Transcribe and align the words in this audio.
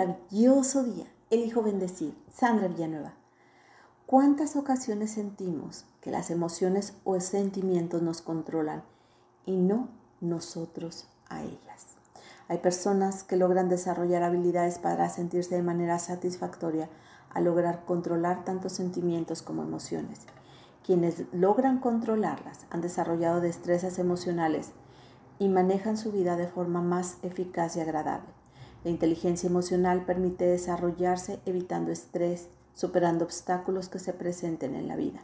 maravilloso 0.00 0.84
día. 0.84 1.04
Elijo 1.28 1.62
bendecir. 1.62 2.16
Sandra 2.32 2.68
Villanueva. 2.68 3.12
¿Cuántas 4.06 4.56
ocasiones 4.56 5.10
sentimos 5.10 5.84
que 6.00 6.10
las 6.10 6.30
emociones 6.30 6.94
o 7.04 7.20
sentimientos 7.20 8.00
nos 8.00 8.22
controlan 8.22 8.82
y 9.44 9.56
no 9.56 9.88
nosotros 10.22 11.06
a 11.28 11.42
ellas? 11.42 11.98
Hay 12.48 12.58
personas 12.58 13.24
que 13.24 13.36
logran 13.36 13.68
desarrollar 13.68 14.22
habilidades 14.22 14.78
para 14.78 15.10
sentirse 15.10 15.54
de 15.54 15.62
manera 15.62 15.98
satisfactoria 15.98 16.88
al 17.34 17.44
lograr 17.44 17.84
controlar 17.84 18.44
tantos 18.44 18.72
sentimientos 18.72 19.42
como 19.42 19.62
emociones. 19.62 20.20
Quienes 20.84 21.24
logran 21.32 21.78
controlarlas 21.78 22.64
han 22.70 22.80
desarrollado 22.80 23.42
destrezas 23.42 23.98
emocionales 23.98 24.70
y 25.38 25.50
manejan 25.50 25.98
su 25.98 26.10
vida 26.10 26.36
de 26.36 26.48
forma 26.48 26.80
más 26.80 27.18
eficaz 27.22 27.76
y 27.76 27.80
agradable. 27.80 28.39
La 28.82 28.90
inteligencia 28.90 29.48
emocional 29.48 30.04
permite 30.06 30.46
desarrollarse 30.46 31.40
evitando 31.44 31.92
estrés, 31.92 32.48
superando 32.72 33.24
obstáculos 33.24 33.88
que 33.88 33.98
se 33.98 34.12
presenten 34.14 34.74
en 34.74 34.88
la 34.88 34.96
vida. 34.96 35.22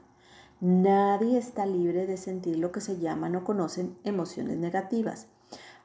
Nadie 0.60 1.38
está 1.38 1.64
libre 1.66 2.06
de 2.06 2.16
sentir 2.16 2.58
lo 2.58 2.72
que 2.72 2.80
se 2.80 2.98
llaman 2.98 3.36
o 3.36 3.44
conocen 3.44 3.98
emociones 4.04 4.58
negativas, 4.58 5.26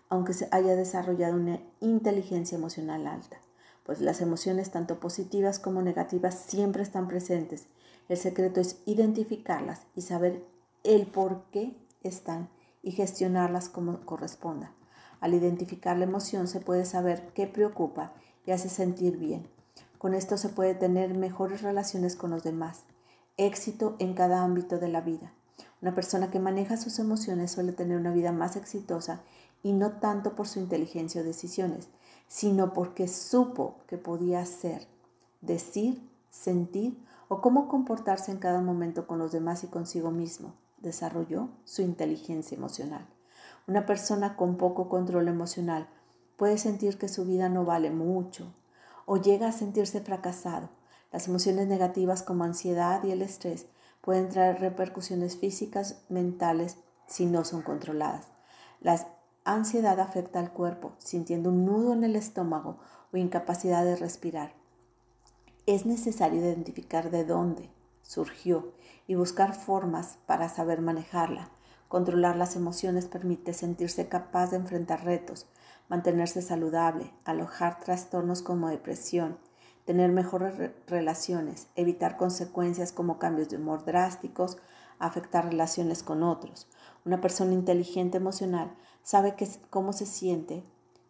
aunque 0.09 0.33
se 0.33 0.49
haya 0.51 0.75
desarrollado 0.75 1.35
una 1.35 1.59
inteligencia 1.79 2.57
emocional 2.57 3.07
alta, 3.07 3.37
pues 3.85 4.01
las 4.01 4.21
emociones 4.21 4.71
tanto 4.71 4.99
positivas 4.99 5.59
como 5.59 5.81
negativas 5.81 6.35
siempre 6.35 6.83
están 6.83 7.07
presentes. 7.07 7.67
El 8.09 8.17
secreto 8.17 8.59
es 8.59 8.81
identificarlas 8.85 9.87
y 9.95 10.01
saber 10.01 10.43
el 10.83 11.07
por 11.07 11.45
qué 11.51 11.77
están 12.03 12.49
y 12.83 12.91
gestionarlas 12.91 13.69
como 13.69 14.05
corresponda. 14.05 14.73
Al 15.21 15.33
identificar 15.33 15.97
la 15.97 16.03
emoción 16.03 16.49
se 16.49 16.59
puede 16.59 16.83
saber 16.83 17.31
qué 17.33 17.47
preocupa 17.47 18.11
y 18.45 18.51
hace 18.51 18.67
sentir 18.67 19.17
bien. 19.17 19.47
Con 19.97 20.13
esto 20.13 20.35
se 20.35 20.49
puede 20.49 20.75
tener 20.75 21.13
mejores 21.13 21.61
relaciones 21.61 22.17
con 22.17 22.31
los 22.31 22.43
demás, 22.43 22.81
éxito 23.37 23.95
en 23.99 24.13
cada 24.13 24.43
ámbito 24.43 24.79
de 24.79 24.89
la 24.89 24.99
vida. 24.99 25.31
Una 25.81 25.95
persona 25.95 26.29
que 26.31 26.39
maneja 26.39 26.75
sus 26.75 26.99
emociones 26.99 27.51
suele 27.51 27.71
tener 27.71 27.97
una 27.97 28.11
vida 28.11 28.31
más 28.31 28.55
exitosa 28.55 29.21
y 29.63 29.73
no 29.73 29.93
tanto 29.93 30.35
por 30.35 30.47
su 30.47 30.59
inteligencia 30.59 31.21
o 31.21 31.23
decisiones, 31.23 31.87
sino 32.27 32.73
porque 32.73 33.07
supo 33.07 33.75
que 33.87 33.97
podía 33.97 34.41
hacer, 34.41 34.87
decir, 35.41 36.01
sentir 36.31 36.97
o 37.27 37.41
cómo 37.41 37.67
comportarse 37.67 38.31
en 38.31 38.39
cada 38.39 38.59
momento 38.59 39.05
con 39.05 39.19
los 39.19 39.31
demás 39.31 39.63
y 39.63 39.67
consigo 39.67 40.11
mismo 40.11 40.53
desarrolló 40.81 41.49
su 41.63 41.81
inteligencia 41.81 42.57
emocional. 42.57 43.05
Una 43.71 43.85
persona 43.85 44.35
con 44.35 44.57
poco 44.57 44.89
control 44.89 45.29
emocional 45.29 45.87
puede 46.35 46.57
sentir 46.57 46.97
que 46.97 47.07
su 47.07 47.23
vida 47.23 47.47
no 47.47 47.63
vale 47.63 47.89
mucho 47.89 48.53
o 49.05 49.15
llega 49.15 49.47
a 49.47 49.53
sentirse 49.53 50.01
fracasado. 50.01 50.67
Las 51.13 51.29
emociones 51.29 51.69
negativas 51.69 52.21
como 52.21 52.43
ansiedad 52.43 53.01
y 53.05 53.11
el 53.11 53.21
estrés 53.21 53.67
pueden 54.01 54.27
traer 54.27 54.59
repercusiones 54.59 55.37
físicas, 55.37 56.03
mentales, 56.09 56.79
si 57.07 57.25
no 57.25 57.45
son 57.45 57.61
controladas. 57.61 58.27
La 58.81 59.07
ansiedad 59.45 60.01
afecta 60.01 60.39
al 60.39 60.51
cuerpo, 60.51 60.91
sintiendo 60.97 61.49
un 61.49 61.63
nudo 61.63 61.93
en 61.93 62.03
el 62.03 62.17
estómago 62.17 62.77
o 63.13 63.15
incapacidad 63.15 63.85
de 63.85 63.95
respirar. 63.95 64.51
Es 65.65 65.85
necesario 65.85 66.41
identificar 66.41 67.09
de 67.09 67.23
dónde 67.23 67.69
surgió 68.03 68.73
y 69.07 69.15
buscar 69.15 69.55
formas 69.55 70.17
para 70.25 70.49
saber 70.49 70.81
manejarla. 70.81 71.51
Controlar 71.91 72.37
las 72.37 72.55
emociones 72.55 73.07
permite 73.07 73.51
sentirse 73.51 74.07
capaz 74.07 74.51
de 74.51 74.55
enfrentar 74.55 75.03
retos, 75.03 75.47
mantenerse 75.89 76.41
saludable, 76.41 77.11
alojar 77.25 77.81
trastornos 77.81 78.41
como 78.41 78.69
depresión, 78.69 79.37
tener 79.83 80.09
mejores 80.09 80.71
relaciones, 80.87 81.67
evitar 81.75 82.15
consecuencias 82.15 82.93
como 82.93 83.19
cambios 83.19 83.49
de 83.49 83.57
humor 83.57 83.83
drásticos, 83.83 84.57
afectar 84.99 85.43
relaciones 85.43 86.01
con 86.01 86.23
otros. 86.23 86.69
Una 87.03 87.19
persona 87.19 87.51
inteligente 87.51 88.15
emocional 88.15 88.71
sabe 89.03 89.35
cómo 89.69 89.91
se 89.91 90.05
siente, 90.05 90.63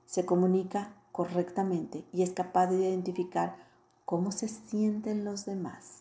se 0.08 0.26
comunica 0.26 0.96
correctamente 1.12 2.06
y 2.12 2.24
es 2.24 2.32
capaz 2.32 2.66
de 2.72 2.78
identificar 2.78 3.56
cómo 4.04 4.32
se 4.32 4.48
sienten 4.48 5.26
los 5.26 5.46
demás. 5.46 6.01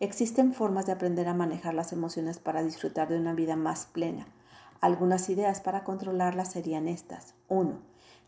Existen 0.00 0.52
formas 0.52 0.86
de 0.86 0.92
aprender 0.92 1.28
a 1.28 1.34
manejar 1.34 1.74
las 1.74 1.92
emociones 1.92 2.38
para 2.38 2.62
disfrutar 2.62 3.08
de 3.08 3.18
una 3.18 3.34
vida 3.34 3.56
más 3.56 3.86
plena. 3.86 4.26
Algunas 4.80 5.28
ideas 5.28 5.60
para 5.60 5.84
controlarlas 5.84 6.52
serían 6.52 6.88
estas. 6.88 7.34
1. 7.48 7.78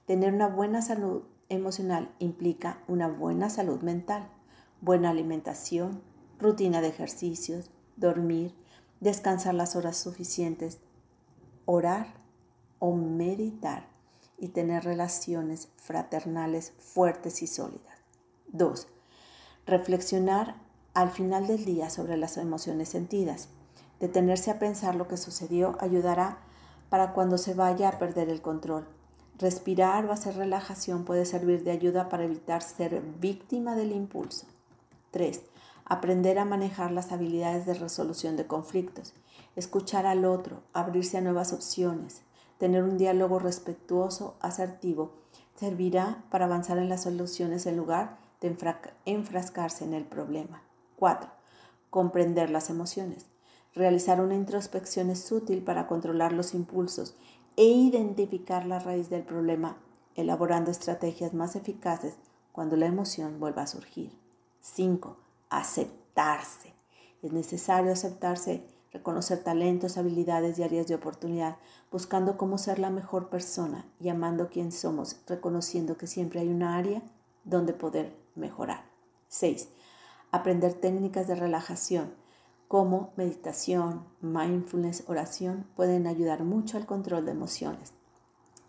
Tener 0.07 0.33
una 0.33 0.49
buena 0.49 0.83
salud 0.83 1.25
emocional 1.49 2.15
implica 2.19 2.79
una 2.87 3.09
buena 3.09 3.51
salud 3.51 3.83
mental, 3.83 4.29
buena 4.81 5.11
alimentación, 5.11 6.03
rutina 6.39 6.81
de 6.81 6.89
ejercicios, 6.89 7.71
dormir, 7.97 8.55
descansar 9.01 9.55
las 9.55 9.77
horas 9.77 9.97
suficientes, 9.97 10.79
orar 11.65 12.15
o 12.79 12.95
meditar 12.95 13.89
y 14.39 14.49
tener 14.49 14.85
relaciones 14.85 15.69
fraternales 15.77 16.73
fuertes 16.79 17.43
y 17.43 17.47
sólidas. 17.47 17.99
2. 18.49 18.89
Reflexionar 19.67 20.57
al 20.95 21.11
final 21.11 21.49
del 21.49 21.65
día 21.65 21.91
sobre 21.91 22.17
las 22.17 22.37
emociones 22.37 22.89
sentidas. 22.89 23.49
Detenerse 23.99 24.53
a 24.53 24.61
pensar 24.61 24.95
lo 24.95 25.09
que 25.09 25.17
sucedió 25.17 25.77
ayudará 25.81 26.39
para 26.89 27.13
cuando 27.13 27.37
se 27.37 27.55
vaya 27.55 27.89
a 27.89 27.99
perder 27.99 28.29
el 28.29 28.41
control. 28.41 28.87
Respirar 29.37 30.07
o 30.07 30.13
hacer 30.13 30.37
relajación 30.37 31.05
puede 31.05 31.25
servir 31.25 31.65
de 31.65 31.73
ayuda 31.73 32.09
para 32.09 32.25
evitar 32.25 32.63
ser 32.63 33.01
víctima 33.19 33.75
del 33.75 33.91
impulso. 33.91 34.47
3. 35.11 35.43
Aprender 35.85 36.39
a 36.39 36.45
manejar 36.45 36.93
las 36.93 37.11
habilidades 37.11 37.67
de 37.67 37.75
resolución 37.75 38.37
de 38.37 38.47
conflictos. 38.47 39.15
Escuchar 39.57 40.07
al 40.07 40.25
otro, 40.25 40.63
abrirse 40.73 41.19
a 41.19 41.21
nuevas 41.21 41.53
opciones, 41.53 42.23
tener 42.59 42.85
un 42.85 42.99
diálogo 42.99 43.41
respetuoso, 43.41 44.37
asertivo, 44.41 45.13
servirá 45.57 46.25
para 46.31 46.45
avanzar 46.45 46.79
en 46.79 46.89
las 46.89 47.03
soluciones 47.03 47.67
en 47.67 47.77
lugar 47.77 48.19
de 48.41 48.57
enfrascarse 49.05 49.85
en 49.85 49.95
el 49.95 50.05
problema. 50.05 50.63
4. 50.97 51.31
Comprender 51.91 52.51
las 52.51 52.71
emociones. 52.71 53.27
Realizar 53.75 54.21
una 54.21 54.35
introspección 54.35 55.11
es 55.11 55.31
útil 55.33 55.63
para 55.63 55.87
controlar 55.87 56.33
los 56.33 56.55
impulsos 56.55 57.15
e 57.57 57.65
identificar 57.65 58.67
la 58.67 58.79
raíz 58.79 59.11
del 59.11 59.23
problema, 59.23 59.77
elaborando 60.15 60.71
estrategias 60.71 61.35
más 61.35 61.57
eficaces 61.57 62.15
cuando 62.53 62.77
la 62.77 62.87
emoción 62.87 63.41
vuelva 63.41 63.63
a 63.63 63.67
surgir. 63.67 64.13
5. 64.61 65.17
Aceptarse. 65.51 66.73
Es 67.23 67.33
necesario 67.33 67.93
aceptarse, 67.93 68.65
reconocer 68.93 69.43
talentos, 69.43 69.97
habilidades 69.97 70.59
y 70.59 70.63
áreas 70.63 70.87
de 70.87 70.95
oportunidad, 70.95 71.57
buscando 71.91 72.37
cómo 72.37 72.59
ser 72.59 72.79
la 72.79 72.91
mejor 72.91 73.29
persona 73.29 73.85
y 73.99 74.09
amando 74.09 74.49
quien 74.49 74.71
somos, 74.71 75.21
reconociendo 75.27 75.97
que 75.97 76.07
siempre 76.07 76.41
hay 76.41 76.49
una 76.49 76.77
área 76.77 77.03
donde 77.45 77.73
poder 77.73 78.17
mejorar. 78.37 78.85
6 79.29 79.69
aprender 80.35 80.75
técnicas 80.75 81.29
de 81.29 81.37
relajación 81.37 82.13
como 82.67 83.13
meditación, 83.15 84.05
mindfulness, 84.21 85.05
oración 85.07 85.65
pueden 85.77 86.09
ayudar 86.09 86.43
mucho 86.43 86.77
al 86.77 86.87
control 86.87 87.25
de 87.25 87.31
emociones. 87.31 87.93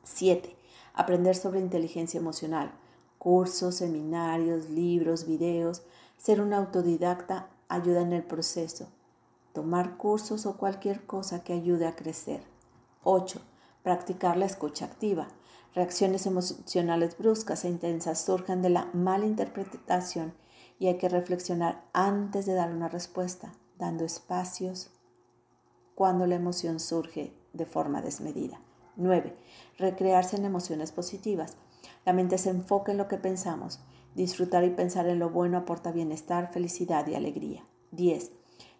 7. 0.03 0.55
Aprender 0.93 1.35
sobre 1.35 1.59
inteligencia 1.59 2.19
emocional. 2.19 2.71
Cursos, 3.17 3.73
seminarios, 3.73 4.69
libros, 4.69 5.25
videos. 5.25 5.81
Ser 6.17 6.39
un 6.39 6.53
autodidacta 6.53 7.49
ayuda 7.67 8.01
en 8.01 8.13
el 8.13 8.21
proceso. 8.21 8.87
Tomar 9.51 9.97
cursos 9.97 10.45
o 10.45 10.57
cualquier 10.57 11.03
cosa 11.07 11.43
que 11.43 11.53
ayude 11.53 11.87
a 11.87 11.95
crecer. 11.95 12.43
8. 13.03 13.41
Practicar 13.81 14.37
la 14.37 14.45
escucha 14.45 14.85
activa. 14.85 15.29
Reacciones 15.73 16.27
emocionales 16.27 17.17
bruscas 17.17 17.65
e 17.65 17.69
intensas 17.69 18.23
surgen 18.23 18.61
de 18.61 18.69
la 18.69 18.87
malinterpretación 18.93 20.33
y 20.79 20.87
hay 20.87 20.97
que 20.97 21.09
reflexionar 21.09 21.83
antes 21.93 22.45
de 22.45 22.53
dar 22.53 22.71
una 22.71 22.89
respuesta, 22.89 23.53
dando 23.77 24.03
espacios 24.03 24.91
cuando 25.95 26.27
la 26.27 26.35
emoción 26.35 26.79
surge 26.79 27.33
de 27.53 27.65
forma 27.65 28.01
desmedida. 28.01 28.59
9. 28.97 29.35
Recrearse 29.77 30.37
en 30.37 30.45
emociones 30.45 30.91
positivas. 30.91 31.57
La 32.05 32.13
mente 32.13 32.37
se 32.37 32.49
enfoca 32.49 32.91
en 32.91 32.97
lo 32.97 33.07
que 33.07 33.17
pensamos. 33.17 33.79
Disfrutar 34.15 34.63
y 34.63 34.69
pensar 34.69 35.07
en 35.07 35.19
lo 35.19 35.29
bueno 35.29 35.57
aporta 35.57 35.91
bienestar, 35.91 36.51
felicidad 36.51 37.07
y 37.07 37.15
alegría. 37.15 37.65
10. 37.91 38.31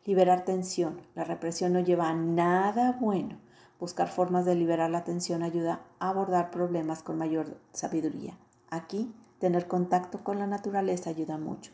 Liberar 0.06 0.46
tensión. 0.46 1.02
La 1.16 1.24
represión 1.24 1.74
no 1.74 1.80
lleva 1.80 2.10
a 2.10 2.14
nada 2.14 2.98
bueno. 3.00 3.38
Buscar 3.80 4.08
formas 4.08 4.46
de 4.46 4.56
liberar 4.56 4.90
la 4.90 5.04
tensión 5.04 5.44
ayuda 5.44 5.82
a 6.00 6.10
abordar 6.10 6.52
problemas 6.52 7.04
con 7.04 7.18
mayor 7.18 7.58
sabiduría. 7.74 8.38
Aquí, 8.70 9.14
tener 9.40 9.68
contacto 9.68 10.24
con 10.24 10.40
la 10.40 10.48
naturaleza 10.48 11.10
ayuda 11.10 11.38
mucho. 11.38 11.72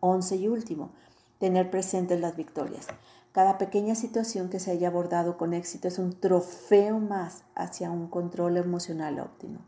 Once 0.00 0.36
y 0.36 0.48
último, 0.48 0.90
tener 1.38 1.70
presentes 1.70 2.20
las 2.20 2.36
victorias. 2.36 2.86
Cada 3.32 3.58
pequeña 3.58 3.94
situación 3.94 4.48
que 4.48 4.58
se 4.58 4.72
haya 4.72 4.88
abordado 4.88 5.38
con 5.38 5.54
éxito 5.54 5.88
es 5.88 5.98
un 5.98 6.18
trofeo 6.18 6.98
más 6.98 7.44
hacia 7.54 7.90
un 7.90 8.08
control 8.08 8.56
emocional 8.56 9.20
óptimo. 9.20 9.60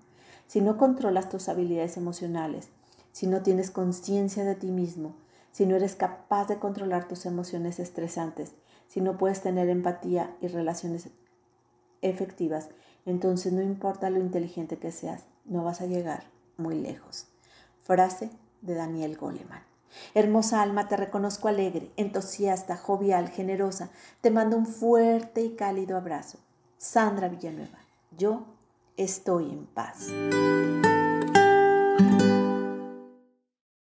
Si 0.46 0.60
no 0.60 0.76
controlas 0.76 1.28
tus 1.28 1.48
habilidades 1.48 1.96
emocionales, 1.96 2.68
si 3.12 3.26
no 3.26 3.42
tienes 3.42 3.70
conciencia 3.70 4.44
de 4.44 4.54
ti 4.54 4.70
mismo, 4.72 5.14
si 5.52 5.66
no 5.66 5.76
eres 5.76 5.94
capaz 5.94 6.48
de 6.48 6.58
controlar 6.58 7.06
tus 7.06 7.24
emociones 7.24 7.78
estresantes, 7.78 8.52
si 8.88 9.00
no 9.00 9.16
puedes 9.16 9.42
tener 9.42 9.68
empatía 9.68 10.34
y 10.40 10.48
relaciones 10.48 11.08
efectivas, 12.00 12.68
entonces 13.06 13.52
no 13.52 13.62
importa 13.62 14.10
lo 14.10 14.18
inteligente 14.18 14.78
que 14.78 14.92
seas, 14.92 15.24
no 15.44 15.62
vas 15.62 15.80
a 15.80 15.86
llegar 15.86 16.24
muy 16.56 16.74
lejos. 16.74 17.28
Frase 17.82 18.30
de 18.60 18.74
Daniel 18.74 19.16
Goleman. 19.16 19.71
Hermosa 20.14 20.62
alma, 20.62 20.88
te 20.88 20.96
reconozco 20.96 21.48
alegre, 21.48 21.90
entusiasta, 21.96 22.76
jovial, 22.76 23.28
generosa. 23.28 23.90
Te 24.20 24.30
mando 24.30 24.56
un 24.56 24.66
fuerte 24.66 25.42
y 25.42 25.56
cálido 25.56 25.96
abrazo. 25.96 26.38
Sandra 26.78 27.28
Villanueva, 27.28 27.78
yo 28.16 28.46
estoy 28.96 29.50
en 29.50 29.66
paz. 29.66 30.08